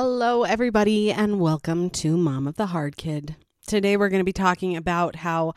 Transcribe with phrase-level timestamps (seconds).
[0.00, 3.34] Hello, everybody, and welcome to Mom of the Hard Kid.
[3.66, 5.54] Today, we're going to be talking about how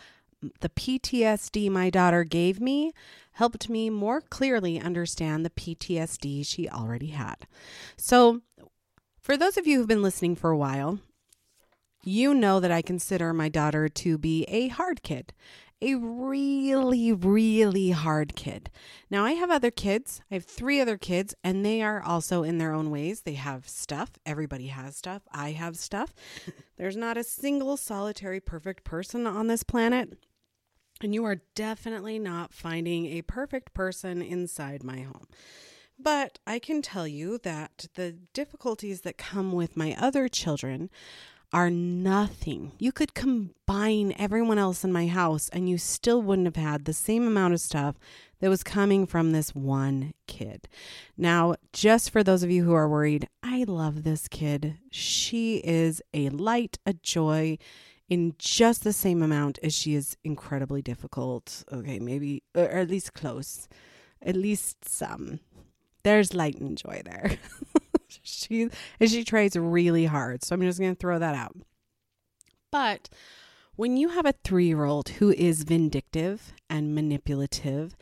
[0.61, 2.91] the PTSD my daughter gave me
[3.33, 7.45] helped me more clearly understand the PTSD she already had.
[7.97, 8.41] So,
[9.19, 10.97] for those of you who've been listening for a while,
[12.03, 15.33] you know that I consider my daughter to be a hard kid,
[15.81, 18.69] a really, really hard kid.
[19.09, 20.21] Now, I have other kids.
[20.29, 23.21] I have three other kids, and they are also in their own ways.
[23.21, 24.11] They have stuff.
[24.25, 25.23] Everybody has stuff.
[25.31, 26.13] I have stuff.
[26.77, 30.17] There's not a single solitary perfect person on this planet.
[31.01, 35.27] And you are definitely not finding a perfect person inside my home.
[35.97, 40.89] But I can tell you that the difficulties that come with my other children
[41.53, 42.71] are nothing.
[42.79, 46.93] You could combine everyone else in my house and you still wouldn't have had the
[46.93, 47.95] same amount of stuff
[48.39, 50.67] that was coming from this one kid.
[51.17, 54.77] Now, just for those of you who are worried, I love this kid.
[54.91, 57.57] She is a light, a joy
[58.09, 61.63] in just the same amount as she is incredibly difficult.
[61.71, 63.67] Okay, maybe, or at least close.
[64.21, 65.39] At least some.
[66.03, 67.37] There's light and joy there.
[68.23, 70.43] she and she tries really hard.
[70.43, 71.55] So I'm just going to throw that out.
[72.71, 73.09] But
[73.75, 77.95] when you have a 3-year-old who is vindictive and manipulative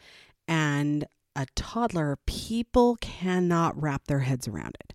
[0.47, 4.93] and a toddler, people cannot wrap their heads around it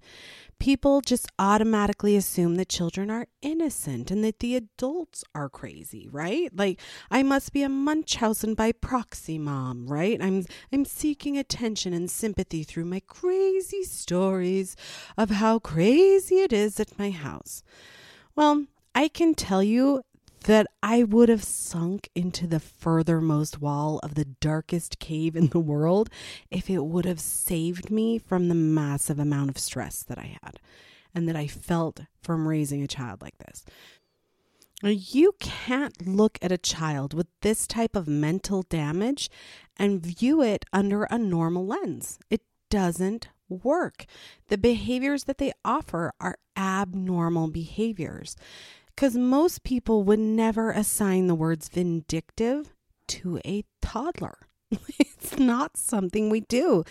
[0.58, 6.50] people just automatically assume that children are innocent and that the adults are crazy, right?
[6.54, 10.22] Like I must be a Munchausen by proxy mom, right?
[10.22, 14.76] I'm I'm seeking attention and sympathy through my crazy stories
[15.16, 17.62] of how crazy it is at my house.
[18.36, 20.02] Well, I can tell you
[20.44, 25.58] that I would have sunk into the furthermost wall of the darkest cave in the
[25.58, 26.10] world
[26.50, 30.60] if it would have saved me from the massive amount of stress that I had
[31.14, 33.64] and that I felt from raising a child like this.
[34.82, 39.30] You can't look at a child with this type of mental damage
[39.78, 42.18] and view it under a normal lens.
[42.28, 44.04] It doesn't work.
[44.48, 48.36] The behaviors that they offer are abnormal behaviors.
[48.94, 52.72] Because most people would never assign the words vindictive
[53.08, 54.38] to a toddler.
[54.98, 56.84] it's not something we do.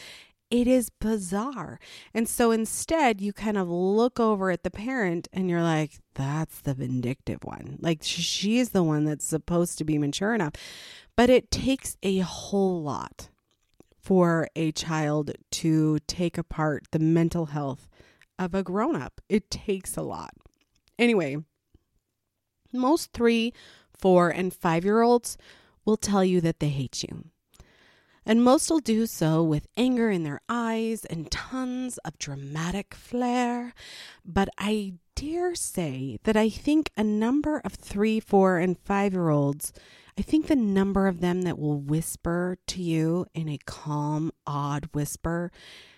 [0.53, 1.80] It is bizarre.
[2.14, 6.62] And so instead, you kind of look over at the parent and you're like, that's
[6.62, 7.80] the vindictive one.
[7.81, 10.53] Like she's the one that's supposed to be mature enough.
[11.16, 13.30] But it takes a whole lot
[13.97, 17.88] for a child to take apart the mental health
[18.38, 19.22] of a grown up.
[19.30, 20.34] It takes a lot.
[21.00, 21.38] Anyway,
[22.73, 23.53] most three,
[23.95, 25.38] four, and five year olds
[25.85, 27.25] will tell you that they hate you.
[28.25, 33.73] And most will do so with anger in their eyes and tons of dramatic flair.
[34.23, 39.29] But I dare say that I think a number of three, four, and five year
[39.29, 39.73] olds,
[40.17, 44.90] I think the number of them that will whisper to you in a calm, odd
[44.94, 45.51] whisper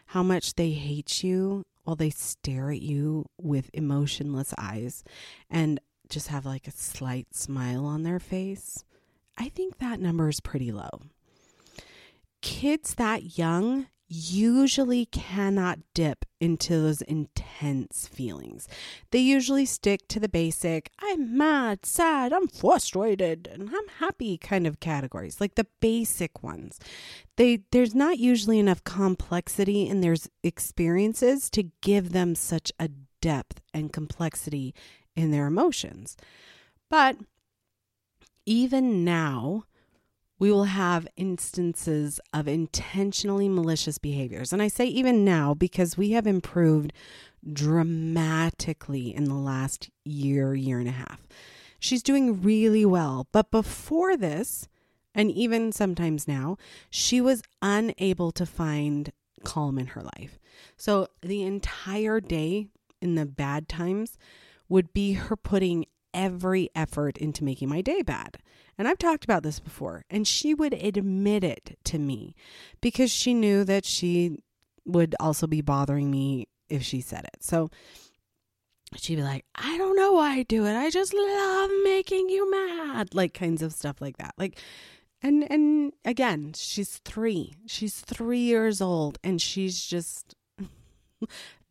[0.08, 5.04] how much they hate you while they stare at you with emotionless eyes
[5.50, 5.80] and
[6.10, 8.84] just have like a slight smile on their face,
[9.38, 11.02] I think that number is pretty low.
[12.42, 18.68] Kids that young usually cannot dip into those intense feelings.
[19.12, 24.68] They usually stick to the basic, I'm mad, sad, I'm frustrated, and I'm happy kind
[24.68, 26.80] of categories, like the basic ones.
[27.36, 32.90] They there's not usually enough complexity in their experiences to give them such a
[33.22, 34.76] depth and complexity
[35.16, 36.18] in their emotions.
[36.90, 37.18] But
[38.46, 39.66] even now,
[40.38, 44.52] we will have instances of intentionally malicious behaviors.
[44.52, 46.92] And I say even now because we have improved
[47.52, 51.28] dramatically in the last year, year and a half.
[51.80, 53.28] She's doing really well.
[53.32, 54.68] But before this,
[55.14, 56.58] and even sometimes now,
[56.90, 59.12] she was unable to find
[59.44, 60.40] calm in her life.
[60.76, 62.68] So the entire day
[63.02, 64.18] in the bad times,
[64.70, 68.38] would be her putting every effort into making my day bad.
[68.78, 72.36] And I've talked about this before, and she would admit it to me
[72.82, 74.38] because she knew that she
[74.86, 77.44] would also be bothering me if she said it.
[77.44, 77.70] So
[78.96, 80.76] she'd be like, I don't know why I do it.
[80.76, 83.14] I just love making you mad.
[83.14, 84.34] Like kinds of stuff like that.
[84.38, 84.60] Like
[85.22, 87.56] and and again, she's 3.
[87.66, 90.36] She's 3 years old and she's just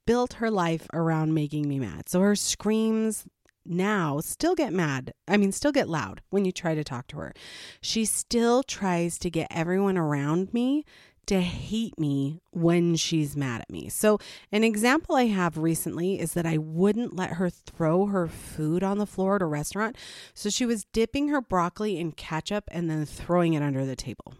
[0.06, 2.08] built her life around making me mad.
[2.08, 3.26] So her screams
[3.66, 5.14] now still get mad.
[5.26, 7.32] I mean, still get loud when you try to talk to her.
[7.80, 10.84] She still tries to get everyone around me
[11.26, 13.88] to hate me when she's mad at me.
[13.88, 14.18] So,
[14.52, 18.98] an example I have recently is that I wouldn't let her throw her food on
[18.98, 19.96] the floor at a restaurant.
[20.34, 24.34] So, she was dipping her broccoli in ketchup and then throwing it under the table.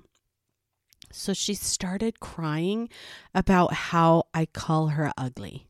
[1.15, 2.89] So, she started crying
[3.35, 5.69] about how I call her ugly.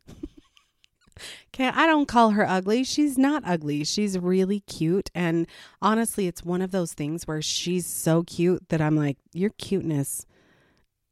[1.55, 2.82] Okay, I don't call her ugly.
[2.82, 3.85] She's not ugly.
[3.85, 5.11] She's really cute.
[5.14, 5.46] And
[5.81, 10.26] honestly, it's one of those things where she's so cute that I'm like, your cuteness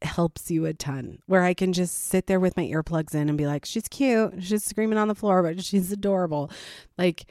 [0.01, 1.19] helps you a ton.
[1.25, 4.43] Where I can just sit there with my earplugs in and be like, she's cute.
[4.43, 6.51] She's screaming on the floor, but she's adorable.
[6.97, 7.25] Like,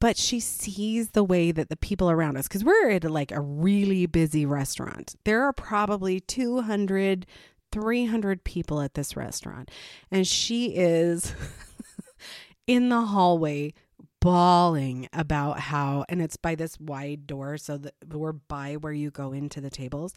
[0.00, 3.40] but she sees the way that the people around us, because we're at like a
[3.40, 5.16] really busy restaurant.
[5.24, 7.26] There are probably 200,
[7.72, 9.70] 300 people at this restaurant.
[10.10, 11.34] And she is
[12.66, 13.74] in the hallway
[14.20, 19.10] bawling about how, and it's by this wide door, so that we're by where you
[19.10, 20.14] go into the tables,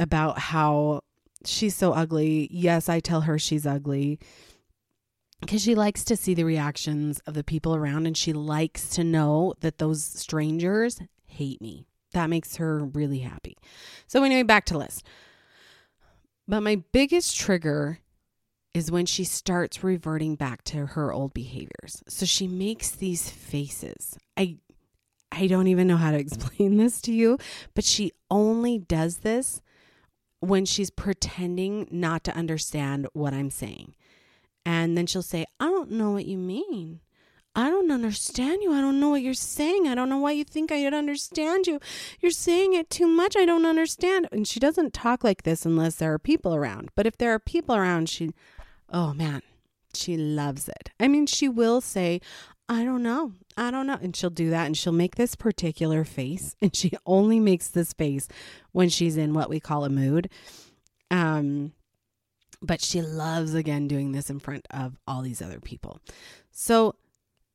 [0.00, 1.00] about how
[1.44, 2.48] she's so ugly.
[2.50, 4.18] Yes, I tell her she's ugly
[5.40, 9.04] because she likes to see the reactions of the people around and she likes to
[9.04, 11.86] know that those strangers hate me.
[12.12, 13.56] That makes her really happy.
[14.06, 15.04] So, anyway, back to list.
[16.46, 17.98] But my biggest trigger
[18.74, 22.02] is when she starts reverting back to her old behaviors.
[22.08, 24.18] So she makes these faces.
[24.36, 24.58] I
[25.30, 27.38] I don't even know how to explain this to you,
[27.74, 29.60] but she only does this
[30.40, 33.94] when she's pretending not to understand what I'm saying.
[34.66, 37.00] And then she'll say, "I don't know what you mean."
[37.56, 38.72] I don't understand you.
[38.72, 39.86] I don't know what you're saying.
[39.86, 41.78] I don't know why you think I'd understand you.
[42.20, 43.36] You're saying it too much.
[43.36, 44.28] I don't understand.
[44.32, 46.90] And she doesn't talk like this unless there are people around.
[46.96, 48.32] But if there are people around, she,
[48.92, 49.42] oh man,
[49.94, 50.90] she loves it.
[50.98, 52.20] I mean, she will say,
[52.68, 53.32] I don't know.
[53.56, 53.98] I don't know.
[54.02, 56.56] And she'll do that and she'll make this particular face.
[56.62, 58.26] And she only makes this face
[58.72, 60.28] when she's in what we call a mood.
[61.10, 61.72] Um,
[62.66, 66.00] but she loves again doing this in front of all these other people.
[66.50, 66.94] So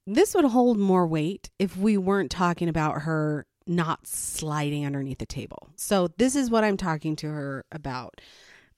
[0.06, 5.26] this would hold more weight if we weren't talking about her not sliding underneath the
[5.26, 5.70] table.
[5.76, 8.20] So this is what I'm talking to her about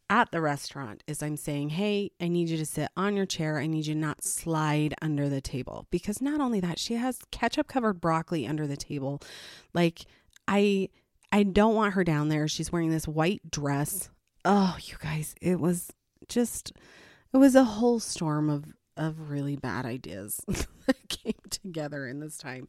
[0.10, 3.60] at the restaurant is I'm saying, "Hey, I need you to sit on your chair.
[3.60, 7.70] I need you not slide under the table." Because not only that, she has ketchup
[7.70, 9.22] covered broccoli under the table.
[9.74, 10.06] Like
[10.50, 10.90] I
[11.32, 12.50] I don't want her down there.
[12.50, 14.10] She's wearing this white dress.
[14.44, 15.94] Oh, you guys, it was
[16.28, 16.72] just
[17.34, 18.66] it was a whole storm of
[18.98, 20.42] of really bad ideas
[20.86, 22.68] that came together in this time.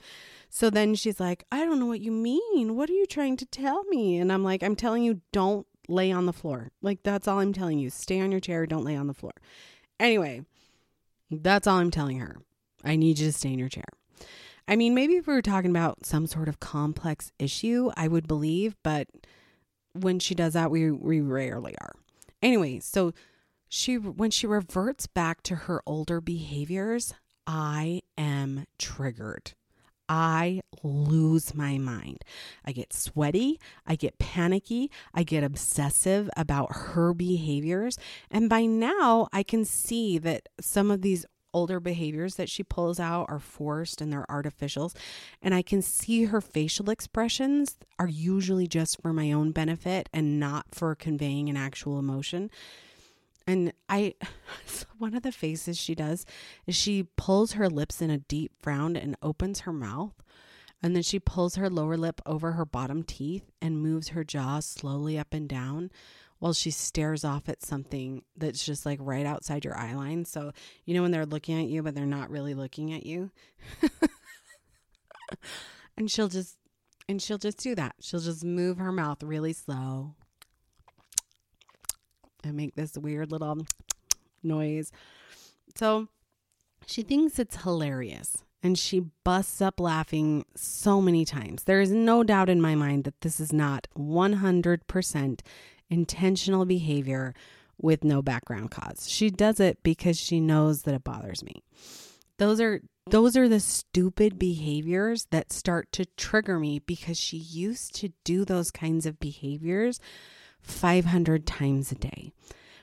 [0.49, 2.77] So then she's like, I don't know what you mean.
[2.77, 4.19] What are you trying to tell me?
[4.19, 6.71] And I'm like, I'm telling you, don't lay on the floor.
[6.81, 7.91] Like, that's all I'm telling you.
[7.91, 8.67] Stay on your chair.
[8.67, 9.33] Don't lay on the floor.
[9.99, 10.43] Anyway,
[11.31, 12.37] that's all I'm telling her.
[12.85, 13.85] I need you to stay in your chair.
[14.69, 18.29] I mean, maybe if we were talking about some sort of complex issue, I would
[18.29, 19.09] believe, but
[19.93, 21.95] when she does that, we, we rarely are.
[22.43, 23.13] Anyway, so
[23.75, 27.15] she when she reverts back to her older behaviors,
[27.47, 29.55] I am triggered.
[30.11, 32.23] I lose my mind.
[32.67, 37.97] I get sweaty, I get panicky, I get obsessive about her behaviors.
[38.31, 43.01] And by now, I can see that some of these older behaviors that she pulls
[43.01, 44.95] out are forced and they're artificials.
[45.41, 50.39] And I can see her facial expressions are usually just for my own benefit and
[50.39, 52.51] not for conveying an actual emotion.
[53.47, 54.15] And I,
[54.99, 56.25] one of the faces she does
[56.67, 60.15] is she pulls her lips in a deep frown and opens her mouth.
[60.83, 64.61] And then she pulls her lower lip over her bottom teeth and moves her jaw
[64.61, 65.91] slowly up and down
[66.41, 70.25] while she stares off at something that's just like right outside your eye line.
[70.25, 70.51] So,
[70.85, 73.31] you know, when they're looking at you, but they're not really looking at you.
[75.97, 76.57] and she'll just,
[77.09, 77.95] and she'll just do that.
[78.01, 80.17] She'll just move her mouth really slow
[82.45, 83.67] and make this weird little
[84.43, 84.93] noise.
[85.77, 86.09] So
[86.87, 91.65] she thinks it's hilarious and she busts up laughing so many times.
[91.65, 95.41] There is no doubt in my mind that this is not 100%
[95.91, 97.35] intentional behavior
[97.81, 99.09] with no background cause.
[99.09, 101.63] She does it because she knows that it bothers me.
[102.39, 102.81] Those are
[103.11, 108.45] those are the stupid behaviors that start to trigger me because she used to do
[108.45, 109.99] those kinds of behaviors
[110.63, 112.33] 500 times a day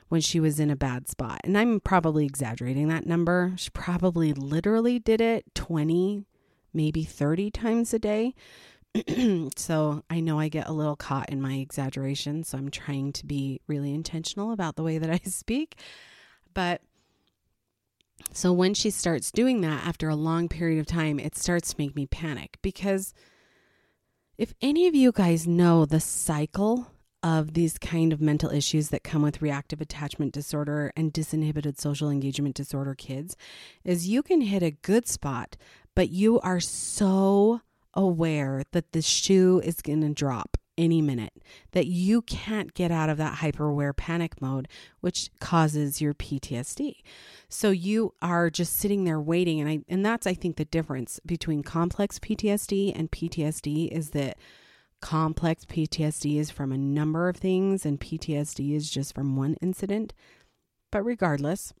[0.08, 1.40] when she was in a bad spot.
[1.44, 3.52] And I'm probably exaggerating that number.
[3.56, 6.26] She probably literally did it 20,
[6.74, 8.34] maybe 30 times a day.
[9.56, 12.42] so I know I get a little caught in my exaggeration.
[12.42, 15.76] So I'm trying to be really intentional about the way that I speak.
[16.54, 16.82] But
[18.32, 21.76] so when she starts doing that after a long period of time, it starts to
[21.78, 23.14] make me panic because
[24.38, 26.90] if any of you guys know the cycle
[27.22, 32.10] of these kind of mental issues that come with reactive attachment disorder and disinhibited social
[32.10, 33.36] engagement disorder kids
[33.84, 35.56] is you can hit a good spot,
[35.94, 37.60] but you are so
[37.94, 41.34] aware that the shoe is going to drop any minute,
[41.72, 44.66] that you can't get out of that hyperaware panic mode,
[45.00, 46.94] which causes your PTSD.
[47.50, 49.60] So you are just sitting there waiting.
[49.60, 54.38] And I and that's I think the difference between complex PTSD and PTSD is that
[55.00, 60.12] complex PTSD is from a number of things and PTSD is just from one incident.
[60.90, 61.72] But regardless,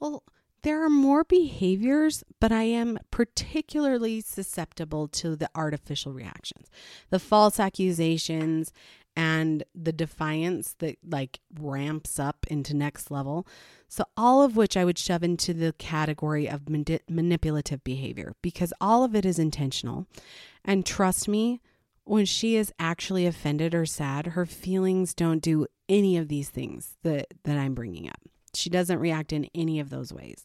[0.00, 0.24] well,
[0.62, 6.70] there are more behaviors, but I am particularly susceptible to the artificial reactions,
[7.10, 8.72] the false accusations,
[9.16, 13.46] and the defiance that like ramps up into next level.
[13.88, 18.72] So, all of which I would shove into the category of mani- manipulative behavior because
[18.80, 20.06] all of it is intentional.
[20.64, 21.60] And trust me,
[22.04, 26.96] when she is actually offended or sad, her feelings don't do any of these things
[27.02, 28.20] that, that I'm bringing up.
[28.54, 30.44] She doesn't react in any of those ways.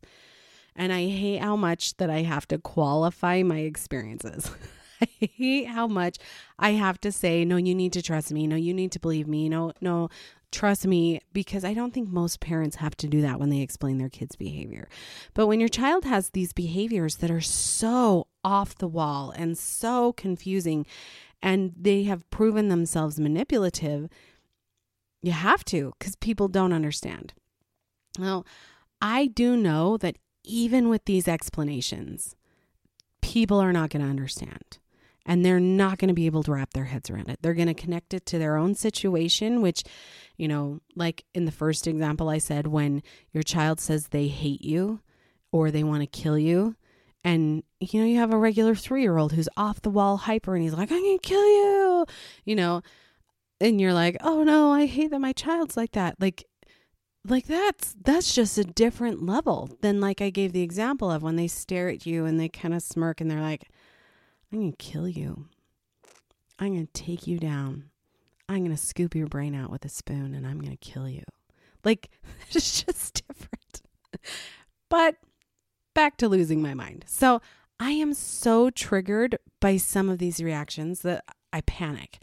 [0.76, 4.50] And I hate how much that I have to qualify my experiences.
[5.02, 6.18] I hate how much
[6.58, 8.48] I have to say, no, you need to trust me.
[8.48, 9.48] No, you need to believe me.
[9.48, 10.10] No, no,
[10.52, 13.98] trust me, because I don't think most parents have to do that when they explain
[13.98, 14.90] their kids' behavior.
[15.34, 20.14] But when your child has these behaviors that are so off the wall and so
[20.14, 20.86] confusing,
[21.42, 24.10] and they have proven themselves manipulative,
[25.22, 27.34] you have to because people don't understand.
[28.18, 28.44] Now,
[29.02, 32.36] I do know that even with these explanations,
[33.22, 34.80] people are not going to understand
[35.26, 37.40] and they're not going to be able to wrap their heads around it.
[37.42, 39.84] They're going to connect it to their own situation, which,
[40.38, 44.62] you know, like in the first example I said, when your child says they hate
[44.62, 45.02] you
[45.52, 46.76] or they want to kill you,
[47.24, 50.56] and you know, you have a regular three year old who's off the wall hyper
[50.56, 52.06] and he's like, I'm to kill you,
[52.46, 52.82] you know,
[53.62, 56.16] and you're like, oh no, I hate that my child's like that.
[56.20, 56.46] Like,
[57.28, 61.36] like that's that's just a different level than like I gave the example of when
[61.36, 63.70] they stare at you and they kind of smirk and they're like,
[64.52, 65.48] I'm to kill you.
[66.58, 67.90] I'm to take you down.
[68.48, 71.24] I'm to scoop your brain out with a spoon and I'm to kill you.
[71.84, 72.10] Like
[72.50, 73.82] it's just different.
[74.90, 75.16] but
[76.00, 77.04] back to losing my mind.
[77.10, 77.42] So,
[77.78, 82.20] I am so triggered by some of these reactions that I panic.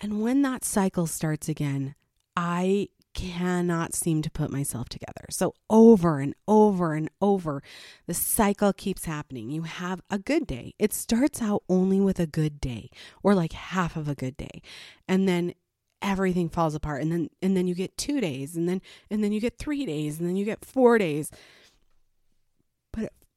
[0.00, 1.96] And when that cycle starts again,
[2.36, 5.24] I cannot seem to put myself together.
[5.28, 7.64] So, over and over and over,
[8.06, 9.50] the cycle keeps happening.
[9.50, 10.74] You have a good day.
[10.78, 12.90] It starts out only with a good day
[13.24, 14.62] or like half of a good day.
[15.08, 15.54] And then
[16.00, 19.32] everything falls apart and then and then you get 2 days and then and then
[19.32, 21.32] you get 3 days and then you get 4 days.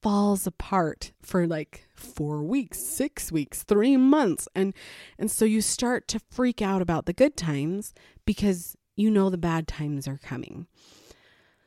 [0.03, 4.73] Falls apart for like 4 weeks, 6 weeks, 3 months and
[5.17, 7.93] and so you start to freak out about the good times
[8.25, 10.67] because you know the bad times are coming.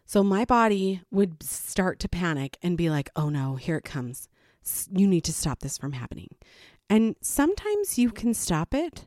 [0.04, 4.28] So my body would start to panic and be like, oh no, here it comes.
[4.92, 6.28] You need to stop this from happening.
[6.88, 9.06] And sometimes you can stop it,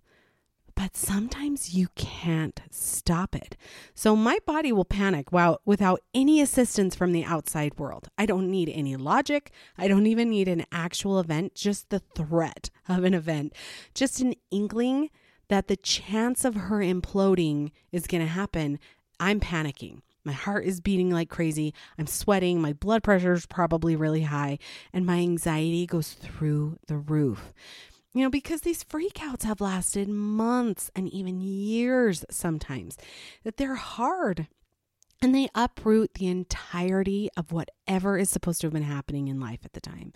[0.80, 3.58] but sometimes you can't stop it.
[3.96, 8.08] So my body will panic while, without any assistance from the outside world.
[8.18, 9.52] I don't need any logic.
[9.78, 13.52] I don't even need an actual event, just the threat of an event,
[13.94, 15.10] just an inkling
[15.50, 18.80] that the chance of her imploding is going to happen,
[19.20, 20.00] I'm panicking.
[20.24, 21.74] My heart is beating like crazy.
[21.98, 22.62] I'm sweating.
[22.62, 24.60] My blood pressure is probably really high.
[24.94, 27.54] And my anxiety goes through the roof.
[28.20, 32.98] You know, because these freakouts have lasted months and even years sometimes,
[33.46, 34.48] that they're hard
[35.22, 39.62] and they uproot the entirety of whatever is supposed to have been happening in life
[39.64, 40.12] at the time.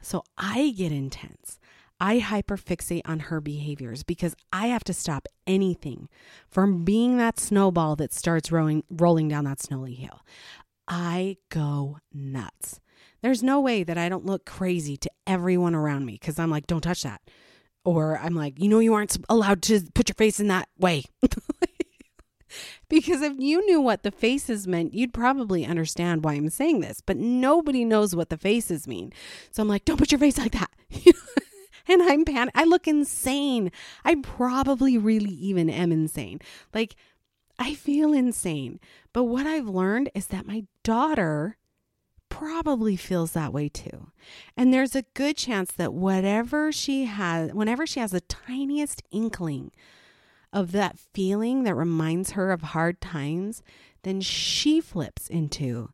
[0.00, 1.58] So I get intense.
[1.98, 6.08] I hyperfixate on her behaviors because I have to stop anything
[6.46, 10.20] from being that snowball that starts rolling, rolling down that snowy hill.
[10.86, 12.78] I go nuts.
[13.24, 16.66] There's no way that I don't look crazy to everyone around me because I'm like,
[16.66, 17.22] don't touch that.
[17.82, 21.04] Or I'm like, you know, you aren't allowed to put your face in that way.
[22.90, 27.00] because if you knew what the faces meant, you'd probably understand why I'm saying this.
[27.00, 29.10] But nobody knows what the faces mean.
[29.52, 30.70] So I'm like, don't put your face like that.
[31.88, 32.52] and I'm panic.
[32.54, 33.72] I look insane.
[34.04, 36.40] I probably really even am insane.
[36.74, 36.94] Like,
[37.58, 38.80] I feel insane.
[39.14, 41.56] But what I've learned is that my daughter
[42.34, 44.08] probably feels that way too.
[44.56, 49.70] And there's a good chance that whatever she has, whenever she has the tiniest inkling
[50.52, 53.62] of that feeling that reminds her of hard times,
[54.02, 55.90] then she flips into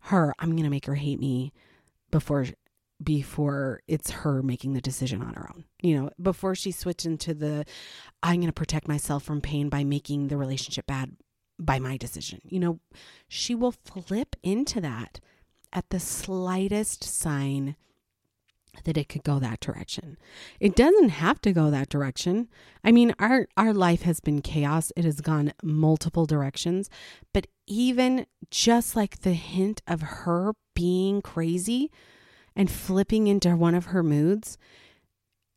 [0.00, 1.52] her, I'm going to make her hate me
[2.10, 2.46] before
[3.02, 5.64] before it's her making the decision on her own.
[5.80, 7.64] You know, before she switches into the
[8.22, 11.16] I'm going to protect myself from pain by making the relationship bad
[11.58, 12.40] by my decision.
[12.44, 12.80] You know,
[13.28, 15.20] she will flip into that
[15.72, 17.76] at the slightest sign
[18.84, 20.16] that it could go that direction.
[20.60, 22.48] It doesn't have to go that direction.
[22.84, 24.92] I mean, our our life has been chaos.
[24.96, 26.88] It has gone multiple directions,
[27.32, 31.90] but even just like the hint of her being crazy
[32.54, 34.58] and flipping into one of her moods,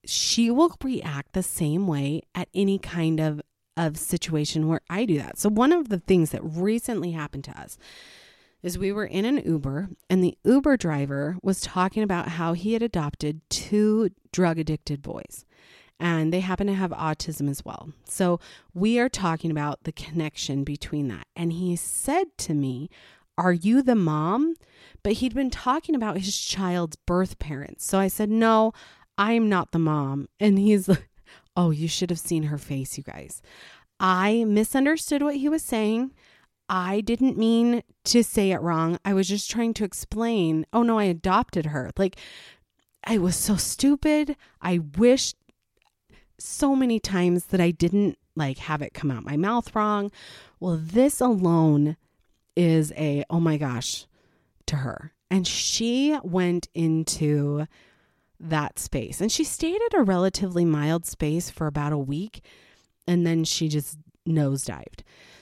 [0.06, 3.42] she will react the same way at any kind of
[3.78, 5.38] of situation where I do that.
[5.38, 7.78] So one of the things that recently happened to us
[8.64, 12.74] is we were in an Uber and the Uber driver was talking about how he
[12.74, 15.46] had adopted two drug addicted boys
[16.02, 17.90] and they happen to have autism as well.
[18.06, 18.40] So
[18.74, 21.28] we are talking about the connection between that.
[21.36, 22.90] And he said to me,
[23.38, 24.56] Are you the mom?
[25.04, 27.86] But he'd been talking about his child's birth parents.
[27.86, 28.74] So I said, No,
[29.16, 30.28] I'm not the mom.
[30.40, 31.08] And he's like,
[31.56, 33.42] Oh, you should have seen her face, you guys.
[34.00, 36.12] I misunderstood what he was saying.
[36.72, 38.98] I didn't mean to say it wrong.
[39.04, 40.66] I was just trying to explain.
[40.72, 41.92] Oh no, I adopted her.
[41.98, 42.16] Like,
[43.04, 44.38] I was so stupid.
[44.62, 45.34] I wish
[46.40, 50.12] so many times that I didn't like have it come out my mouth wrong.
[50.62, 51.98] Well, this alone
[52.56, 54.06] is a oh my gosh
[54.68, 55.12] to her.
[55.30, 57.68] And she went into
[58.40, 62.46] that space and she stayed at a relatively mild space for about a week
[63.06, 65.02] and then she just nosedived.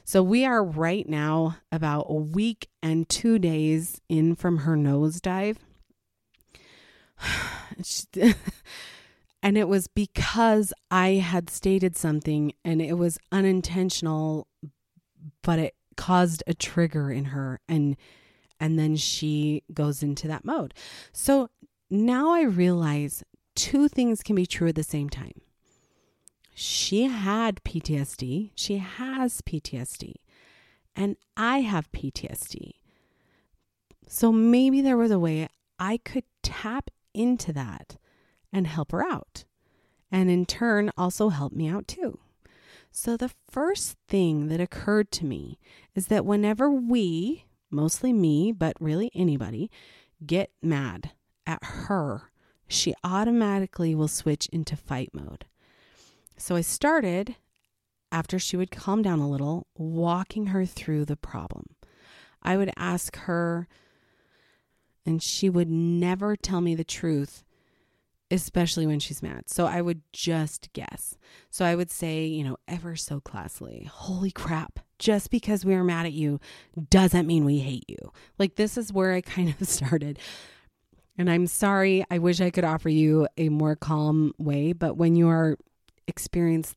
[0.10, 5.58] So we are right now about a week and two days in from her nosedive.
[9.44, 14.48] and it was because I had stated something and it was unintentional,
[15.44, 17.96] but it caused a trigger in her and
[18.60, 20.74] and then she goes into that mode.
[21.14, 21.52] So
[21.92, 23.24] now I realize
[23.56, 25.40] two things can be true at the same time
[26.62, 28.52] she had PTSD.
[28.54, 30.16] She has PTSD.
[30.94, 32.74] And I have PTSD.
[34.10, 35.48] So maybe there was a way
[35.80, 37.96] I could tap into that
[38.52, 39.46] and help her out.
[40.12, 42.20] And in turn, also help me out too.
[42.92, 45.60] So the first thing that occurred to me
[45.96, 49.72] is that whenever we, mostly me, but really anybody,
[50.26, 51.12] get mad
[51.48, 52.32] at her,
[52.68, 55.46] she automatically will switch into fight mode.
[56.40, 57.36] So I started,
[58.12, 61.66] after she would calm down a little, walking her through the problem.
[62.42, 63.68] I would ask her,
[65.06, 67.44] and she would never tell me the truth,
[68.32, 69.50] especially when she's mad.
[69.50, 71.18] So I would just guess.
[71.50, 75.84] So I would say, you know, ever so classily, holy crap, just because we are
[75.84, 76.40] mad at you
[76.90, 78.14] doesn't mean we hate you.
[78.38, 80.20] Like, this is where I kind of started.
[81.18, 85.18] And I'm sorry, I wish I could offer you a more calm way, but when
[85.18, 85.58] you are
[86.10, 86.76] experiencing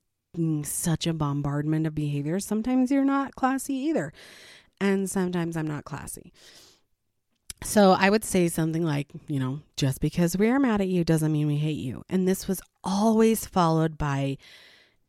[0.64, 4.12] such a bombardment of behavior, sometimes you're not classy either.
[4.81, 6.33] And sometimes I'm not classy.
[7.62, 11.05] So I would say something like, you know, just because we are mad at you
[11.05, 12.05] doesn't mean we hate you.
[12.09, 14.38] And this was always followed by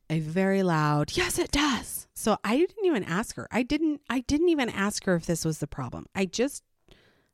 [0.09, 2.07] a very loud, yes, it does.
[2.13, 3.47] So I didn't even ask her.
[3.51, 6.05] I didn't I didn't even ask her if this was the problem.
[6.13, 6.63] I just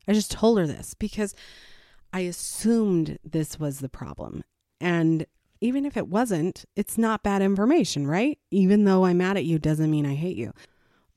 [0.08, 1.34] I just told her this because
[2.12, 4.42] I assumed this was the problem.
[4.80, 5.26] And
[5.60, 8.38] even if it wasn't, it's not bad information, right?
[8.50, 10.52] Even though I'm mad at you doesn't mean I hate you.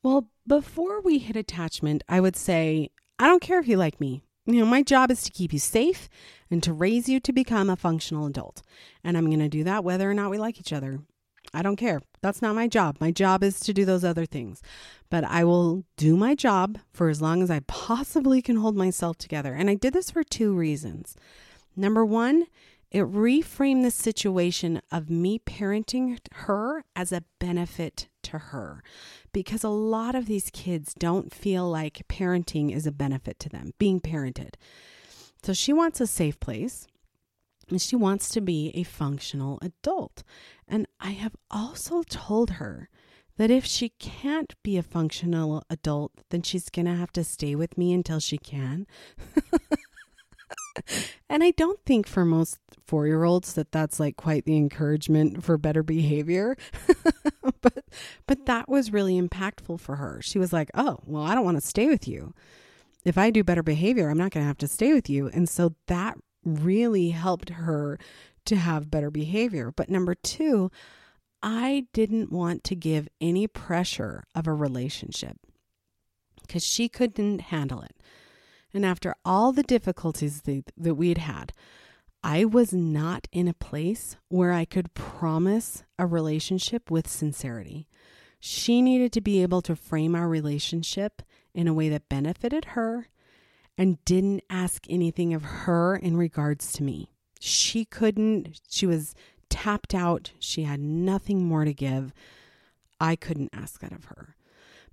[0.03, 4.21] Well, before we hit attachment, I would say, I don't care if you like me.
[4.45, 6.09] You know, my job is to keep you safe
[6.51, 8.61] and to raise you to become a functional adult.
[9.03, 10.99] And I'm going to do that whether or not we like each other.
[11.53, 12.01] I don't care.
[12.21, 12.97] That's not my job.
[12.99, 14.61] My job is to do those other things.
[15.09, 19.17] But I will do my job for as long as I possibly can hold myself
[19.17, 19.53] together.
[19.53, 21.15] And I did this for two reasons.
[21.75, 22.47] Number one
[22.93, 28.83] it reframed the situation of me parenting her as a benefit to her
[29.33, 33.73] because a lot of these kids don't feel like parenting is a benefit to them,
[33.79, 34.53] being parented.
[35.41, 36.87] So she wants a safe place
[37.67, 40.23] and she wants to be a functional adult.
[40.67, 42.89] And I have also told her
[43.37, 47.55] that if she can't be a functional adult, then she's going to have to stay
[47.55, 48.85] with me until she can.
[51.29, 55.43] and I don't think for most four year olds that that's like quite the encouragement
[55.43, 56.55] for better behavior.
[57.61, 57.85] but
[58.27, 60.21] but that was really impactful for her.
[60.21, 62.33] She was like, "Oh, well, I don't want to stay with you.
[63.05, 65.47] If I do better behavior, I'm not going to have to stay with you." And
[65.47, 67.97] so that really helped her
[68.45, 69.71] to have better behavior.
[69.75, 70.69] But number 2,
[71.41, 75.37] I didn't want to give any pressure of a relationship
[76.41, 77.95] because she couldn't handle it.
[78.73, 81.53] And after all the difficulties that, we had had,
[82.23, 87.87] I was not in a place where I could promise a relationship with sincerity.
[88.39, 91.21] She needed to be able to frame our relationship
[91.53, 93.09] in a way that benefited her
[93.77, 97.09] and didn't ask anything of her in regards to me.
[97.39, 99.15] She couldn't, she was
[99.49, 100.31] tapped out.
[100.39, 102.13] She had nothing more to give.
[102.99, 104.35] I couldn't ask that of her.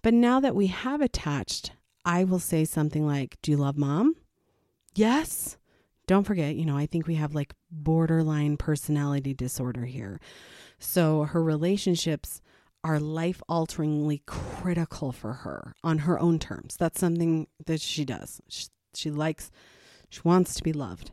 [0.03, 1.73] But now that we have attached,
[2.05, 4.17] I will say something like, Do you love mom?
[4.95, 5.57] Yes.
[6.11, 10.19] Don't forget, you know, I think we have like borderline personality disorder here.
[10.81, 12.43] So her relationships
[12.83, 16.77] are life alteringly critical for her on her own terms.
[16.77, 18.41] That's something that she does.
[18.49, 19.53] She, she likes,
[20.09, 21.13] she wants to be loved.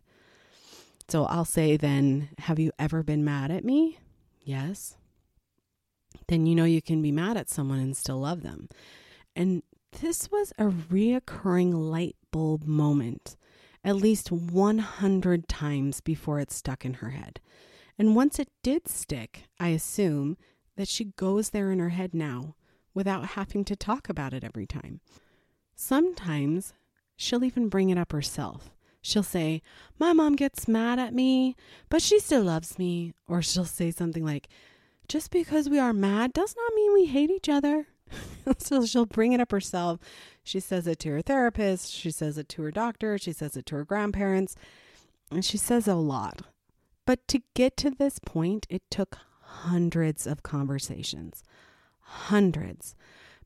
[1.08, 4.00] So I'll say then, have you ever been mad at me?
[4.42, 4.98] Yes.
[6.28, 8.68] Then you know you can be mad at someone and still love them.
[9.36, 9.62] And
[10.02, 13.38] this was a reoccurring light bulb moment
[13.88, 17.40] at least 100 times before it stuck in her head.
[17.98, 20.36] And once it did stick, I assume
[20.76, 22.56] that she goes there in her head now
[22.94, 25.00] without having to talk about it every time.
[25.74, 26.74] Sometimes
[27.16, 28.72] she'll even bring it up herself.
[29.02, 29.62] She'll say,
[29.98, 31.56] My mom gets mad at me,
[31.88, 33.14] but she still loves me.
[33.26, 34.50] Or she'll say something like,
[35.08, 37.88] Just because we are mad does not mean we hate each other.
[38.58, 40.00] so she'll bring it up herself.
[40.44, 43.66] She says it to her therapist, she says it to her doctor, she says it
[43.68, 44.56] to her grandparents,
[45.32, 46.42] and she says a lot.
[47.06, 51.44] But to get to this point, it took hundreds of conversations.
[52.02, 52.96] Hundreds.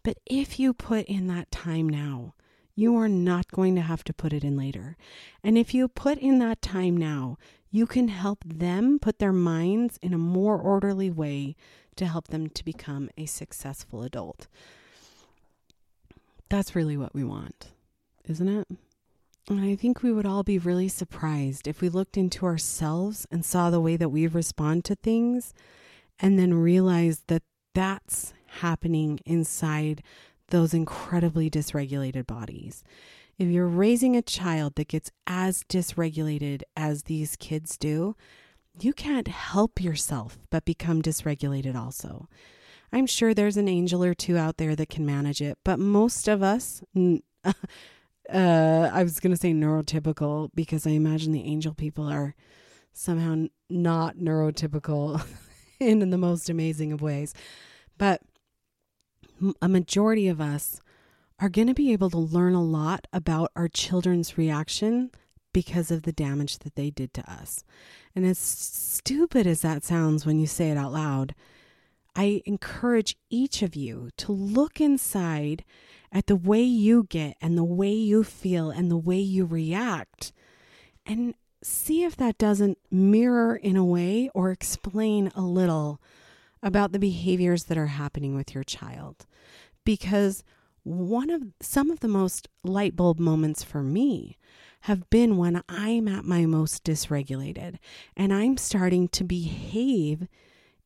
[0.03, 2.33] But if you put in that time now,
[2.75, 4.97] you are not going to have to put it in later.
[5.43, 7.37] And if you put in that time now,
[7.69, 11.55] you can help them put their minds in a more orderly way
[11.95, 14.47] to help them to become a successful adult.
[16.49, 17.69] That's really what we want,
[18.27, 18.67] isn't it?
[19.49, 23.43] And I think we would all be really surprised if we looked into ourselves and
[23.43, 25.53] saw the way that we respond to things
[26.19, 30.03] and then realized that that's happening inside
[30.49, 32.83] those incredibly dysregulated bodies.
[33.37, 38.15] If you're raising a child that gets as dysregulated as these kids do,
[38.79, 42.27] you can't help yourself but become dysregulated also.
[42.93, 46.27] I'm sure there's an angel or two out there that can manage it, but most
[46.27, 46.83] of us,
[47.45, 47.53] uh,
[48.33, 52.35] I was going to say neurotypical because I imagine the angel people are
[52.93, 55.23] somehow not neurotypical
[55.79, 57.33] in, in the most amazing of ways.
[57.97, 58.21] But
[59.61, 60.81] a majority of us
[61.39, 65.11] are going to be able to learn a lot about our children's reaction
[65.53, 67.63] because of the damage that they did to us.
[68.15, 71.35] And as stupid as that sounds when you say it out loud,
[72.15, 75.63] I encourage each of you to look inside
[76.11, 80.33] at the way you get and the way you feel and the way you react
[81.05, 81.33] and
[81.63, 86.01] see if that doesn't mirror in a way or explain a little
[86.63, 89.25] about the behaviors that are happening with your child.
[89.83, 90.43] Because
[90.83, 94.37] one of some of the most light bulb moments for me
[94.81, 97.77] have been when I'm at my most dysregulated
[98.15, 100.27] and I'm starting to behave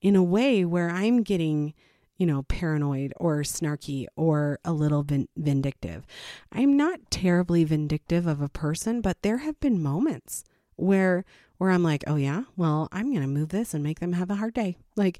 [0.02, 1.74] in a way where I'm getting,
[2.18, 6.06] you know, paranoid or snarky or a little vin- vindictive.
[6.52, 10.44] I'm not terribly vindictive of a person, but there have been moments
[10.76, 11.24] where
[11.58, 14.30] where I'm like, "Oh yeah, well, I'm going to move this and make them have
[14.30, 15.20] a hard day." Like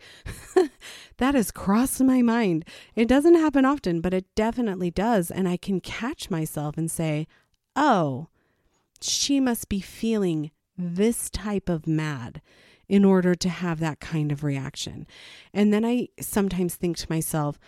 [1.18, 2.66] that has crossed my mind.
[2.94, 7.26] It doesn't happen often, but it definitely does, and I can catch myself and say,
[7.74, 8.28] "Oh,
[9.06, 12.42] she must be feeling this type of mad
[12.88, 15.08] in order to have that kind of reaction.
[15.54, 17.60] And then I sometimes think to myself,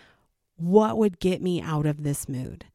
[0.56, 2.66] what would get me out of this mood?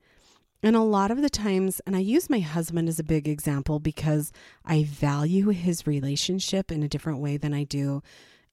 [0.61, 3.79] And a lot of the times, and I use my husband as a big example
[3.79, 4.31] because
[4.63, 8.01] I value his relationship in a different way than I do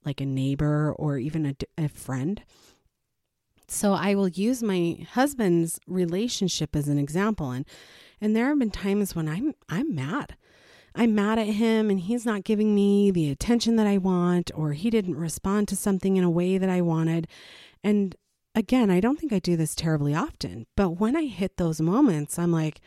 [0.05, 2.43] like a neighbor or even a, a friend.
[3.69, 7.65] So I will use my husband's relationship as an example and
[8.21, 10.37] and there have been times when I'm I'm mad.
[10.95, 14.73] I'm mad at him and he's not giving me the attention that I want or
[14.73, 17.29] he didn't respond to something in a way that I wanted.
[17.85, 18.17] And
[18.57, 22.39] again, I don't think I do this terribly often, but when I hit those moments,
[22.39, 22.81] I'm like,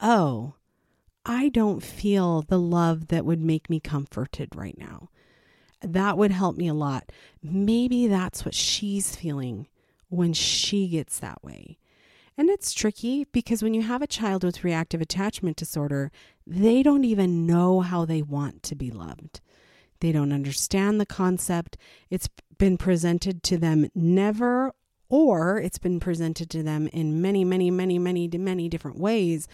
[0.00, 0.54] "Oh,
[1.24, 5.08] I don't feel the love that would make me comforted right now."
[5.82, 7.10] That would help me a lot.
[7.42, 9.66] Maybe that's what she's feeling
[10.08, 11.78] when she gets that way.
[12.40, 16.10] And it's tricky because when you have a child with reactive attachment disorder,
[16.46, 19.42] they don't even know how they want to be loved.
[20.00, 21.76] They don't understand the concept.
[22.08, 24.72] It's been presented to them never,
[25.10, 29.46] or it's been presented to them in many, many, many, many, many different ways.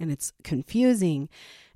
[0.00, 1.28] and it's confusing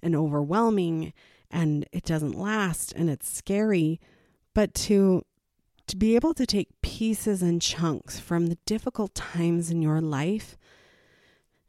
[0.03, 1.13] and overwhelming
[1.53, 4.01] and it doesn't last and it's scary,
[4.55, 5.23] but to
[5.89, 10.57] to be able to take pieces and chunks from the difficult times in your life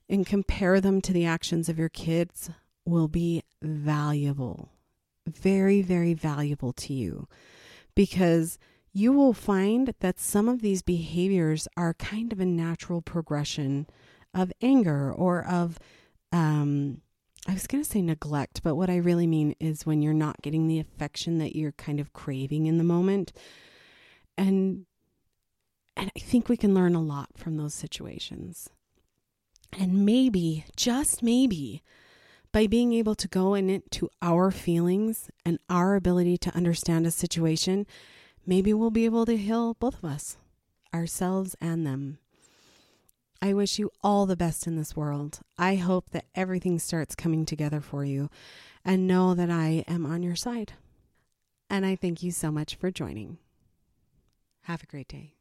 [0.07, 2.49] and compare them to the actions of your kids
[2.85, 4.69] will be valuable.
[5.27, 7.27] Very, very valuable to you
[7.95, 8.57] because
[8.91, 13.87] you will find that some of these behaviors are kind of a natural progression
[14.33, 15.77] of anger or of
[16.31, 17.01] um,
[17.47, 20.41] I was going to say neglect, but what I really mean is when you're not
[20.41, 23.31] getting the affection that you're kind of craving in the moment.
[24.39, 24.85] And
[25.97, 28.69] and I think we can learn a lot from those situations.
[29.77, 31.83] And maybe, just maybe,
[32.53, 37.85] by being able to go into our feelings and our ability to understand a situation,
[38.45, 40.37] maybe we'll be able to heal both of us,
[40.93, 42.17] ourselves and them.
[43.41, 45.41] I wish you all the best in this world.
[45.57, 48.29] I hope that everything starts coming together for you
[48.85, 50.73] and know that I am on your side.
[51.69, 53.37] And I thank you so much for joining.
[54.69, 55.38] Have a great day.